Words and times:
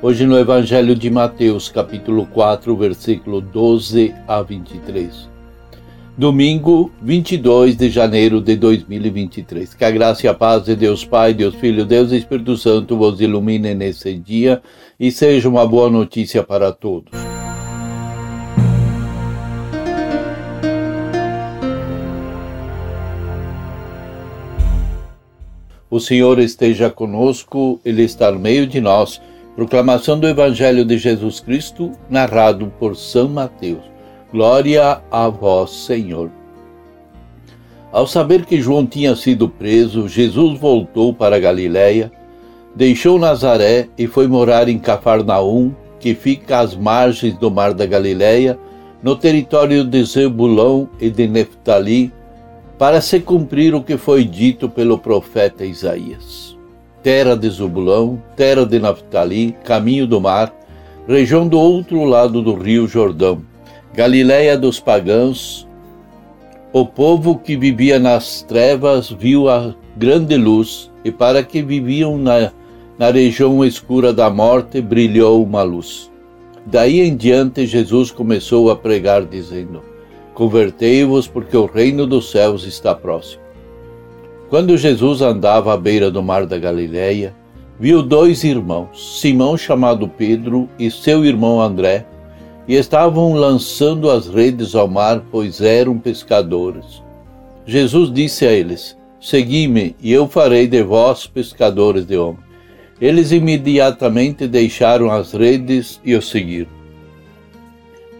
Hoje 0.00 0.24
no 0.24 0.38
Evangelho 0.38 0.94
de 0.94 1.10
Mateus, 1.10 1.68
capítulo 1.68 2.24
4, 2.24 2.76
versículo 2.76 3.40
12 3.40 4.14
a 4.28 4.40
23. 4.42 5.28
Domingo, 6.16 6.92
22 7.02 7.76
de 7.76 7.90
janeiro 7.90 8.40
de 8.40 8.54
2023. 8.54 9.74
Que 9.74 9.84
a 9.84 9.90
graça 9.90 10.24
e 10.24 10.28
a 10.28 10.34
paz 10.34 10.62
de 10.62 10.76
Deus 10.76 11.04
Pai, 11.04 11.34
Deus 11.34 11.56
Filho, 11.56 11.84
Deus 11.84 12.12
Espírito 12.12 12.56
Santo 12.56 12.96
vos 12.96 13.20
ilumine 13.20 13.74
nesse 13.74 14.14
dia 14.14 14.62
e 15.00 15.10
seja 15.10 15.48
uma 15.48 15.66
boa 15.66 15.90
notícia 15.90 16.44
para 16.44 16.70
todos. 16.70 17.10
O 25.90 25.98
Senhor 25.98 26.38
esteja 26.38 26.88
conosco, 26.88 27.80
Ele 27.84 28.04
está 28.04 28.30
no 28.30 28.38
meio 28.38 28.64
de 28.64 28.80
nós. 28.80 29.20
Proclamação 29.58 30.20
do 30.20 30.28
Evangelho 30.28 30.84
de 30.84 30.96
Jesus 30.96 31.40
Cristo, 31.40 31.90
narrado 32.08 32.72
por 32.78 32.94
São 32.94 33.28
Mateus. 33.28 33.82
Glória 34.30 35.02
a 35.10 35.28
vós, 35.28 35.70
Senhor. 35.84 36.30
Ao 37.90 38.06
saber 38.06 38.46
que 38.46 38.60
João 38.60 38.86
tinha 38.86 39.16
sido 39.16 39.48
preso, 39.48 40.06
Jesus 40.06 40.60
voltou 40.60 41.12
para 41.12 41.40
Galiléia, 41.40 42.12
deixou 42.72 43.18
Nazaré 43.18 43.88
e 43.98 44.06
foi 44.06 44.28
morar 44.28 44.68
em 44.68 44.78
Cafarnaum, 44.78 45.74
que 45.98 46.14
fica 46.14 46.60
às 46.60 46.76
margens 46.76 47.36
do 47.36 47.50
mar 47.50 47.74
da 47.74 47.84
Galiléia, 47.84 48.56
no 49.02 49.16
território 49.16 49.82
de 49.82 50.04
Zebulão 50.04 50.88
e 51.00 51.10
de 51.10 51.26
Neftali, 51.26 52.12
para 52.78 53.00
se 53.00 53.18
cumprir 53.18 53.74
o 53.74 53.82
que 53.82 53.96
foi 53.96 54.24
dito 54.24 54.68
pelo 54.68 54.96
profeta 54.98 55.64
Isaías 55.64 56.57
terra 57.08 57.34
de 57.34 57.48
Zubulão, 57.48 58.22
terra 58.36 58.66
de 58.66 58.78
Naphtali, 58.78 59.56
caminho 59.64 60.06
do 60.06 60.20
mar, 60.20 60.52
região 61.08 61.48
do 61.48 61.58
outro 61.58 62.04
lado 62.04 62.42
do 62.42 62.52
rio 62.52 62.86
Jordão, 62.86 63.42
Galiléia 63.94 64.58
dos 64.58 64.78
pagãos, 64.78 65.66
o 66.70 66.84
povo 66.84 67.38
que 67.38 67.56
vivia 67.56 67.98
nas 67.98 68.42
trevas 68.42 69.10
viu 69.10 69.48
a 69.48 69.74
grande 69.96 70.36
luz, 70.36 70.90
e 71.02 71.10
para 71.10 71.42
que 71.42 71.62
viviam 71.62 72.18
na, 72.18 72.52
na 72.98 73.10
região 73.10 73.64
escura 73.64 74.12
da 74.12 74.28
morte 74.28 74.78
brilhou 74.82 75.42
uma 75.42 75.62
luz. 75.62 76.10
Daí 76.66 77.00
em 77.00 77.16
diante 77.16 77.64
Jesus 77.64 78.10
começou 78.10 78.70
a 78.70 78.76
pregar, 78.76 79.24
dizendo: 79.24 79.82
Convertei-vos, 80.34 81.26
porque 81.26 81.56
o 81.56 81.64
reino 81.64 82.06
dos 82.06 82.30
céus 82.30 82.64
está 82.64 82.94
próximo. 82.94 83.47
Quando 84.48 84.78
Jesus 84.78 85.20
andava 85.20 85.74
à 85.74 85.76
beira 85.76 86.10
do 86.10 86.22
mar 86.22 86.46
da 86.46 86.58
Galileia, 86.58 87.34
viu 87.78 88.02
dois 88.02 88.44
irmãos, 88.44 89.20
Simão 89.20 89.58
chamado 89.58 90.08
Pedro 90.08 90.66
e 90.78 90.90
seu 90.90 91.22
irmão 91.22 91.60
André, 91.60 92.06
e 92.66 92.74
estavam 92.74 93.34
lançando 93.34 94.10
as 94.10 94.26
redes 94.26 94.74
ao 94.74 94.88
mar, 94.88 95.22
pois 95.30 95.60
eram 95.60 95.98
pescadores. 95.98 97.02
Jesus 97.66 98.10
disse 98.10 98.46
a 98.46 98.52
eles: 98.52 98.96
Segui-me, 99.20 99.94
e 100.00 100.12
eu 100.12 100.26
farei 100.26 100.66
de 100.66 100.82
vós 100.82 101.26
pescadores 101.26 102.06
de 102.06 102.16
homens. 102.16 102.44
Eles 102.98 103.32
imediatamente 103.32 104.46
deixaram 104.46 105.10
as 105.10 105.32
redes 105.32 106.00
e 106.02 106.14
o 106.14 106.22
seguiram. 106.22 106.77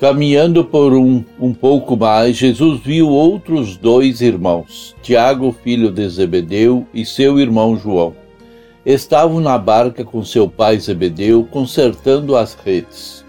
Caminhando 0.00 0.64
por 0.64 0.94
um, 0.94 1.22
um 1.38 1.52
pouco 1.52 1.94
mais, 1.94 2.34
Jesus 2.34 2.80
viu 2.80 3.10
outros 3.10 3.76
dois 3.76 4.22
irmãos, 4.22 4.96
Tiago, 5.02 5.54
filho 5.62 5.92
de 5.92 6.08
Zebedeu, 6.08 6.86
e 6.94 7.04
seu 7.04 7.38
irmão 7.38 7.76
João. 7.76 8.14
Estavam 8.84 9.40
na 9.40 9.58
barca 9.58 10.02
com 10.02 10.24
seu 10.24 10.48
pai 10.48 10.80
Zebedeu, 10.80 11.46
consertando 11.50 12.34
as 12.34 12.54
redes. 12.54 13.22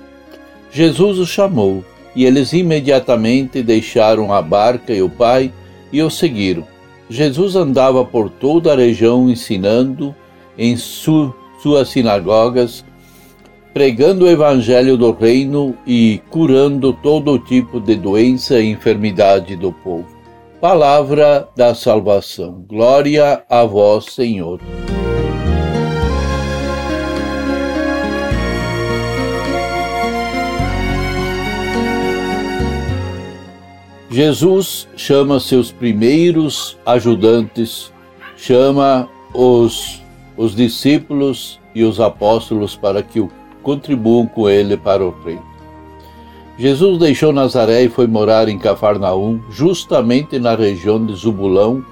Jesus 0.72 1.20
os 1.20 1.28
chamou, 1.28 1.84
e 2.16 2.24
eles 2.24 2.54
imediatamente 2.54 3.62
deixaram 3.62 4.32
a 4.32 4.42
barca 4.42 4.94
e 4.94 5.02
o 5.02 5.10
pai 5.10 5.52
e 5.92 6.02
o 6.02 6.10
seguiram. 6.10 6.66
Jesus 7.10 7.58
andava 7.58 8.06
por 8.06 8.30
toda 8.30 8.72
a 8.72 8.78
região 8.78 9.30
ensinando 9.30 10.16
em 10.58 10.78
su, 10.78 11.36
suas 11.62 11.90
sinagogas 11.90 12.86
pregando 13.74 14.26
o 14.26 14.30
evangelho 14.30 14.98
do 14.98 15.12
reino 15.12 15.78
e 15.88 16.22
curando 16.30 16.92
todo 16.92 17.40
tipo 17.40 17.80
de 17.80 17.96
doença 17.96 18.60
e 18.60 18.70
enfermidade 18.70 19.56
do 19.56 19.72
povo. 19.72 20.08
Palavra 20.60 21.48
da 21.56 21.74
salvação. 21.74 22.64
Glória 22.68 23.44
a 23.50 23.64
vós, 23.64 24.06
Senhor. 24.06 24.60
Jesus 34.12 34.90
chama 34.98 35.40
seus 35.40 35.72
primeiros 35.72 36.78
ajudantes, 36.86 37.94
chama 38.36 39.08
os, 39.34 40.02
os 40.36 40.54
discípulos 40.54 41.62
e 41.74 41.84
os 41.86 42.02
apóstolos 42.02 42.76
para 42.76 43.02
que 43.02 43.22
o 43.22 43.32
contribuam 43.62 44.28
com 44.28 44.50
ele 44.50 44.76
para 44.78 45.06
o 45.06 45.14
reino. 45.24 45.52
Jesus 46.58 47.00
deixou 47.00 47.34
Nazaré 47.34 47.84
e 47.84 47.90
foi 47.90 48.06
morar 48.06 48.48
em 48.48 48.60
Cafarnaum, 48.60 49.40
justamente 49.50 50.38
na 50.38 50.56
região 50.56 51.04
de 51.04 51.14
Zubulão 51.16 51.84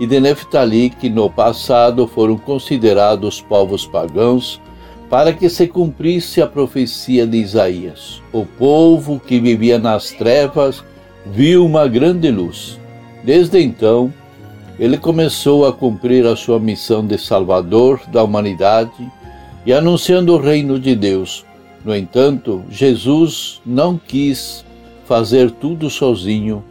e 0.00 0.06
de 0.06 0.18
Neftali, 0.18 0.90
que 0.90 1.08
no 1.08 1.30
passado 1.30 2.06
foram 2.08 2.36
considerados 2.36 3.40
povos 3.40 3.86
pagãos, 3.86 4.60
para 5.08 5.32
que 5.32 5.48
se 5.48 5.68
cumprisse 5.68 6.42
a 6.42 6.46
profecia 6.46 7.26
de 7.26 7.38
Isaías. 7.38 8.20
O 8.32 8.44
povo 8.44 9.20
que 9.24 9.38
vivia 9.38 9.78
nas 9.78 10.10
trevas 10.10 10.82
viu 11.24 11.64
uma 11.64 11.86
grande 11.86 12.30
luz. 12.30 12.80
Desde 13.22 13.60
então, 13.60 14.12
ele 14.78 14.98
começou 14.98 15.66
a 15.66 15.72
cumprir 15.72 16.26
a 16.26 16.36
sua 16.36 16.58
missão 16.58 17.06
de 17.06 17.16
Salvador 17.16 18.00
da 18.08 18.22
humanidade 18.22 19.10
e 19.66 19.72
anunciando 19.72 20.32
o 20.32 20.38
reino 20.38 20.78
de 20.78 20.94
Deus. 20.94 21.44
No 21.84 21.94
entanto, 21.94 22.62
Jesus 22.70 23.60
não 23.66 23.98
quis 23.98 24.64
fazer 25.04 25.50
tudo 25.50 25.90
sozinho, 25.90 26.64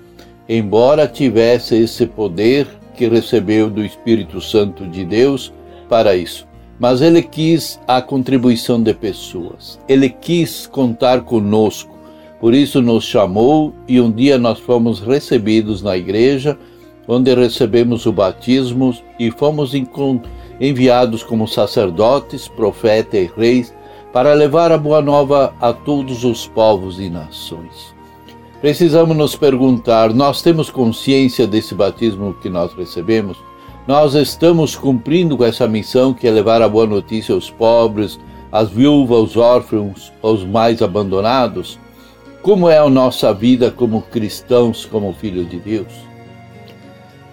embora 0.48 1.08
tivesse 1.08 1.76
esse 1.76 2.06
poder 2.06 2.68
que 2.96 3.08
recebeu 3.08 3.70
do 3.70 3.84
Espírito 3.84 4.40
Santo 4.40 4.88
de 4.88 5.04
Deus 5.04 5.52
para 5.90 6.16
isso. 6.16 6.48
Mas 6.80 7.02
ele 7.02 7.22
quis 7.22 7.80
a 7.88 8.02
contribuição 8.02 8.82
de 8.82 8.94
pessoas. 8.94 9.80
Ele 9.88 10.10
quis 10.10 10.68
contar 10.68 11.22
conosco. 11.22 11.96
Por 12.40 12.54
isso 12.54 12.82
nos 12.82 13.06
chamou 13.06 13.74
e 13.88 14.00
um 14.00 14.12
dia 14.12 14.38
nós 14.38 14.60
fomos 14.60 15.00
recebidos 15.00 15.82
na 15.82 15.98
igreja, 15.98 16.58
onde 17.08 17.34
recebemos 17.34 18.06
o 18.06 18.12
batismo 18.12 18.94
e 19.18 19.32
fomos 19.32 19.74
encontrados 19.74 20.45
enviados 20.60 21.24
como 21.24 21.48
sacerdotes, 21.48 22.48
profetas 22.48 23.20
e 23.20 23.32
reis, 23.36 23.74
para 24.14 24.34
levar 24.34 24.72
a 24.72 24.78
boa 24.78 25.02
nova 25.02 25.54
a 25.60 25.74
todos 25.74 26.24
os 26.24 26.48
povos 26.48 27.00
e 27.00 27.10
nações. 27.10 27.94
Precisamos 28.62 29.16
nos 29.16 29.36
perguntar: 29.36 30.14
nós 30.14 30.42
temos 30.42 30.70
consciência 30.70 31.46
desse 31.46 31.76
batismo 31.76 32.34
que 32.42 32.50
nós 32.50 32.74
recebemos? 32.74 33.38
Nós 33.88 34.16
estamos 34.16 34.76
cumprindo 34.76 35.38
com 35.38 35.44
essa 35.44 35.68
missão 35.68 36.14
que 36.14 36.28
é 36.28 36.32
levar 36.32 36.62
a 36.62 36.70
boa 36.70 36.88
notícia 36.88 37.36
aos 37.36 37.52
pobres, 37.52 38.20
às 38.52 38.70
viúvas, 38.70 39.18
aos 39.18 39.38
órfãos, 39.38 40.14
aos 40.24 40.44
mais 40.44 40.82
abandonados? 40.82 41.78
Como 42.42 42.70
é 42.70 42.78
a 42.78 42.90
nossa 42.90 43.34
vida 43.34 43.70
como 43.70 44.02
cristãos, 44.02 44.86
como 44.86 45.14
filhos 45.14 45.50
de 45.50 45.58
Deus? 45.58 46.05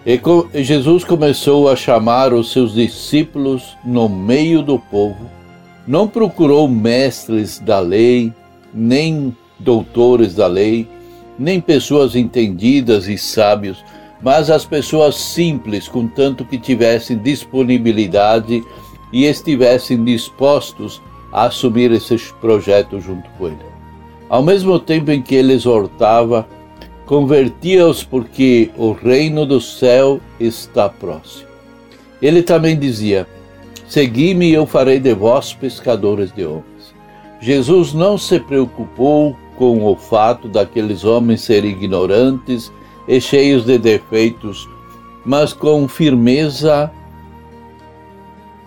E 0.04 0.20
Jesus 0.64 1.04
começou 1.04 1.68
a 1.68 1.76
chamar 1.76 2.32
os 2.32 2.50
seus 2.50 2.74
discípulos 2.74 3.76
no 3.84 4.08
meio 4.08 4.60
do 4.60 4.76
povo. 4.76 5.30
Não 5.86 6.08
procurou 6.08 6.66
mestres 6.66 7.60
da 7.60 7.78
lei, 7.78 8.32
nem 8.74 9.36
doutores 9.60 10.34
da 10.34 10.48
lei, 10.48 10.88
nem 11.38 11.60
pessoas 11.60 12.16
entendidas 12.16 13.06
e 13.06 13.16
sábios, 13.16 13.84
mas 14.20 14.50
as 14.50 14.64
pessoas 14.64 15.14
simples, 15.14 15.86
contanto 15.86 16.44
que 16.44 16.58
tivessem 16.58 17.16
disponibilidade 17.18 18.62
e 19.12 19.24
estivessem 19.24 20.02
dispostos 20.04 21.00
a 21.32 21.44
assumir 21.44 21.92
esse 21.92 22.16
projeto 22.40 23.00
junto 23.00 23.30
com 23.38 23.46
ele. 23.46 23.58
Ao 24.28 24.42
mesmo 24.42 24.80
tempo 24.80 25.12
em 25.12 25.22
que 25.22 25.34
ele 25.36 25.52
exortava, 25.52 26.46
convertia-os 27.06 28.02
porque 28.02 28.70
o 28.76 28.92
reino 28.92 29.44
do 29.44 29.60
céu 29.60 30.20
está 30.38 30.88
próximo. 30.88 31.48
Ele 32.20 32.42
também 32.42 32.78
dizia: 32.78 33.26
Segui-me 33.88 34.50
e 34.50 34.54
eu 34.54 34.66
farei 34.66 34.98
de 34.98 35.14
vós 35.14 35.52
pescadores 35.52 36.32
de 36.32 36.44
homens. 36.44 36.94
Jesus 37.40 37.92
não 37.92 38.16
se 38.16 38.38
preocupou 38.38 39.36
com 39.56 39.84
o 39.84 39.96
fato 39.96 40.48
daqueles 40.48 41.04
homens 41.04 41.42
serem 41.42 41.72
ignorantes 41.72 42.72
e 43.08 43.20
cheios 43.20 43.64
de 43.64 43.78
defeitos, 43.78 44.68
mas 45.24 45.52
com 45.52 45.86
firmeza 45.88 46.90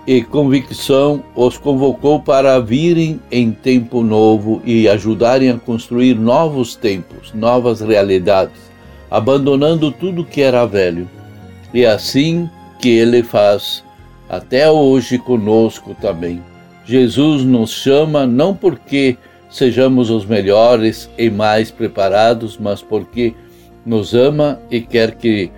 e 0.08 0.22
convicção 0.22 1.24
os 1.36 1.58
convocou 1.58 2.20
para 2.20 2.60
virem 2.60 3.20
em 3.32 3.52
tempo 3.52 4.04
novo 4.04 4.62
e 4.64 4.88
ajudarem 4.88 5.50
a 5.50 5.58
construir 5.58 6.14
novos 6.14 6.76
tempos, 6.76 7.34
novas 7.34 7.82
realidades, 7.82 8.60
abandonando 9.10 9.92
tudo 9.92 10.26
que 10.26 10.42
era 10.42 10.66
velho. 10.66 11.10
E 11.74 11.86
assim 11.86 12.50
que 12.80 12.90
ele 12.90 13.24
faz 13.24 13.84
até 14.30 14.70
hoje 14.70 15.18
conosco 15.18 15.96
também. 16.00 16.42
Jesus 16.86 17.44
nos 17.44 17.72
chama 17.72 18.28
não 18.28 18.56
porque 18.56 19.18
sejamos 19.50 20.12
os 20.12 20.26
melhores 20.26 21.10
e 21.18 21.32
mais 21.32 21.72
preparados, 21.72 22.58
mas 22.60 22.82
porque 22.82 23.34
nos 23.84 24.14
ama 24.14 24.60
e 24.70 24.82
quer 24.82 25.16
que 25.16 25.50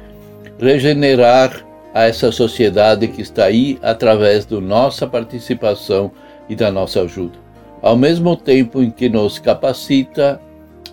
regenerar 0.58 1.67
a 1.98 2.04
essa 2.04 2.32
sociedade 2.32 3.08
que 3.08 3.24
está 3.24 3.46
aí 3.46 3.80
através 3.82 4.46
da 4.46 4.62
nossa 4.62 5.08
participação 5.08 6.12
e 6.48 6.56
da 6.56 6.72
nossa 6.72 7.02
ajuda, 7.02 7.40
ao 7.82 7.98
mesmo 7.98 8.36
tempo 8.36 8.84
em 8.84 8.92
que 8.92 9.10
nos 9.10 9.40
capacita 9.40 10.40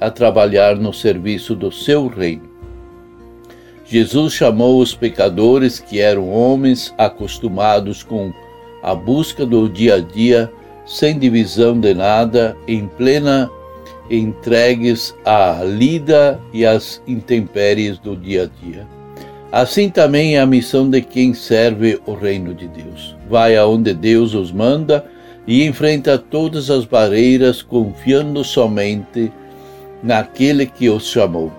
a 0.01 0.11
trabalhar 0.11 0.77
no 0.77 0.95
serviço 0.95 1.55
do 1.55 1.71
seu 1.71 2.07
reino. 2.07 2.49
Jesus 3.85 4.33
chamou 4.33 4.81
os 4.81 4.95
pecadores 4.95 5.79
que 5.79 6.01
eram 6.01 6.31
homens 6.31 6.95
acostumados 6.97 8.03
com 8.03 8.33
a 8.83 8.95
busca 8.95 9.45
do 9.45 9.69
dia 9.69 9.97
a 9.97 10.01
dia, 10.01 10.51
sem 10.87 11.19
divisão 11.19 11.79
de 11.79 11.93
nada, 11.93 12.57
em 12.67 12.87
plena 12.87 13.51
entregues 14.11 15.15
à 15.23 15.63
lida 15.63 16.41
e 16.51 16.65
às 16.65 17.03
intempéries 17.07 17.99
do 17.99 18.17
dia 18.17 18.45
a 18.45 18.65
dia. 18.65 19.04
Assim 19.55 19.89
também 19.89 20.35
é 20.35 20.41
a 20.41 20.47
missão 20.47 20.91
de 20.91 21.01
quem 21.01 21.33
serve 21.33 22.01
o 22.07 22.13
reino 22.13 22.53
de 22.53 22.67
Deus. 22.67 23.15
Vai 23.31 23.57
aonde 23.57 23.95
Deus 23.95 24.35
os 24.35 24.51
manda 24.51 25.07
e 25.47 25.65
enfrenta 25.65 26.19
todas 26.19 26.73
as 26.73 26.85
barreiras 26.85 27.63
confiando 27.63 28.43
somente 28.43 29.31
naquele 30.03 30.67
que 30.67 30.91
os 30.91 31.07
chamou. 31.07 31.53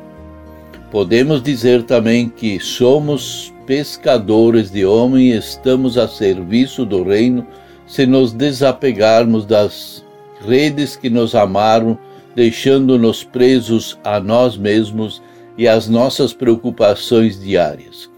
Podemos 0.92 1.42
dizer 1.42 1.84
também 1.84 2.28
que 2.28 2.60
somos 2.60 3.54
pescadores 3.66 4.70
de 4.70 4.86
homem 4.86 5.30
e 5.30 5.38
estamos 5.38 5.98
a 5.98 6.06
serviço 6.06 6.86
do 6.86 7.02
reino 7.02 7.48
se 7.88 8.06
nos 8.06 8.34
desapegarmos 8.34 9.46
das 9.46 10.04
redes 10.46 10.98
que 10.98 11.10
nos 11.10 11.34
amaram, 11.34 11.98
deixando-nos 12.36 13.24
presos 13.24 13.98
a 14.04 14.20
nós 14.20 14.58
mesmos 14.58 15.22
e 15.58 15.68
as 15.68 15.88
nossas 15.88 16.34
preocupações 16.34 17.40
diárias. 17.40 18.10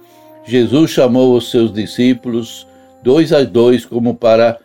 Jesus 0.45 0.91
chamou 0.91 1.35
os 1.35 1.51
seus 1.51 1.73
discípulos 1.73 2.67
dois 3.03 3.31
a 3.33 3.43
dois 3.43 3.85
como 3.85 4.15
para 4.15 4.59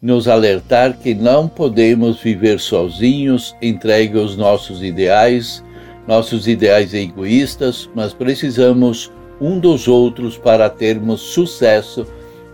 nos 0.00 0.28
alertar 0.28 0.98
que 0.98 1.14
não 1.14 1.48
podemos 1.48 2.20
viver 2.20 2.60
sozinhos, 2.60 3.56
entregue 3.60 4.18
aos 4.18 4.36
nossos 4.36 4.82
ideais, 4.82 5.64
nossos 6.06 6.46
ideais 6.46 6.94
egoístas, 6.94 7.90
mas 7.94 8.14
precisamos 8.14 9.10
um 9.40 9.58
dos 9.58 9.88
outros 9.88 10.38
para 10.38 10.70
termos 10.70 11.20
sucesso 11.20 12.06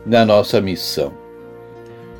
na 0.06 0.25
nossa 0.25 0.61
missão. 0.61 1.12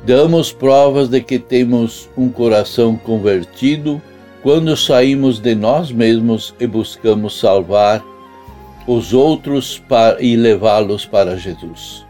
Damos 0.05 0.51
provas 0.51 1.09
de 1.09 1.21
que 1.21 1.39
temos 1.39 2.07
um 2.15 2.29
coração 2.29 2.95
convertido 2.95 4.01
quando 4.45 4.77
saímos 4.77 5.39
de 5.39 5.55
nós 5.55 5.91
mesmos 5.91 6.53
e 6.59 6.67
buscamos 6.67 7.39
salvar 7.39 8.05
os 8.85 9.11
outros 9.11 9.81
e 10.19 10.35
levá-los 10.35 11.03
para 11.03 11.35
Jesus. 11.35 12.05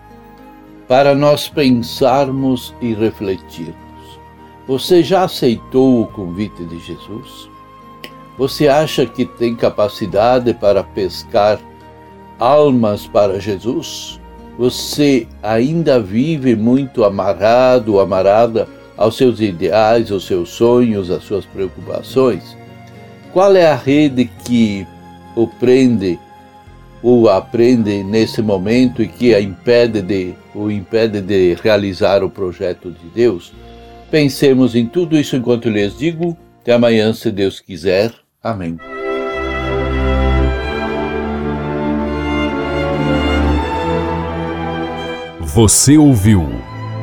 Para 0.86 1.16
nós 1.16 1.48
pensarmos 1.48 2.76
e 2.82 2.94
refletirmos. 2.94 4.20
Você 4.68 5.02
já 5.02 5.24
aceitou 5.24 6.02
o 6.02 6.08
convite 6.08 6.62
de 6.66 6.78
Jesus? 6.80 7.50
Você 8.38 8.68
acha 8.68 9.06
que 9.06 9.24
tem 9.24 9.56
capacidade 9.56 10.54
para 10.56 10.84
pescar 10.84 11.58
almas 12.38 13.08
para 13.08 13.40
Jesus? 13.40 14.20
Você 14.60 15.26
ainda 15.42 16.02
vive 16.02 16.54
muito 16.54 17.06
amarrado, 17.06 17.98
amarrada 17.98 18.68
aos 18.98 19.18
seus 19.18 19.40
ideais, 19.40 20.12
aos 20.12 20.26
seus 20.26 20.50
sonhos, 20.50 21.12
às 21.12 21.24
suas 21.24 21.46
preocupações? 21.46 22.56
Qual 23.34 23.56
é 23.56 23.68
a 23.68 23.76
rede 23.76 24.30
que 24.46 24.88
o 25.36 25.48
prende 25.48 26.18
ou 27.04 27.30
aprende 27.30 28.04
nesse 28.04 28.42
momento 28.42 29.04
e 29.04 29.08
que 29.08 29.36
a 29.36 29.42
impede 29.42 30.02
de, 30.02 30.34
o 30.54 30.72
impede 30.72 31.22
de 31.22 31.56
realizar 31.56 32.24
o 32.24 32.30
projeto 32.30 32.92
de 32.92 33.10
Deus? 33.14 33.54
Pensemos 34.10 34.76
em 34.76 34.86
tudo 34.86 35.18
isso 35.18 35.36
enquanto 35.36 35.70
lhes 35.70 35.98
digo. 35.98 36.38
Até 36.62 36.74
amanhã, 36.74 37.14
se 37.14 37.32
Deus 37.32 37.60
quiser. 37.60 38.14
Amém. 38.42 38.78
Você 45.42 45.98
ouviu 45.98 46.50